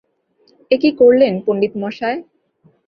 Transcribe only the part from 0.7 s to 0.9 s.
এ কী